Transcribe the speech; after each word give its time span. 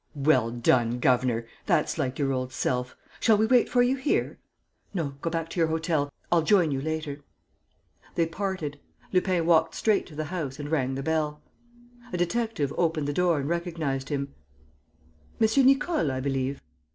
"Well 0.15 0.49
done, 0.49 0.97
governor! 0.99 1.45
That's 1.67 1.99
like 1.99 2.17
your 2.17 2.33
old 2.33 2.51
self. 2.51 2.95
Shall 3.19 3.37
we 3.37 3.45
wait 3.45 3.69
for 3.69 3.83
you 3.83 3.97
here?" 3.97 4.39
"No, 4.95 5.09
go 5.21 5.29
back 5.29 5.47
to 5.51 5.59
your 5.59 5.67
hotel. 5.67 6.11
I'll 6.31 6.41
join 6.41 6.71
you 6.71 6.81
later." 6.81 7.19
They 8.15 8.25
parted. 8.25 8.79
Lupin 9.13 9.45
walked 9.45 9.75
straight 9.75 10.07
to 10.07 10.15
the 10.15 10.23
house 10.33 10.57
and 10.57 10.71
rang 10.71 10.95
the 10.95 11.03
bell. 11.03 11.43
A 12.11 12.17
detective 12.17 12.73
opened 12.79 13.07
the 13.07 13.13
door 13.13 13.39
and 13.39 13.47
recognized 13.47 14.09
him: 14.09 14.33
"M. 15.39 15.47
Nicole, 15.67 16.11
I 16.11 16.19
believe?" 16.19 16.61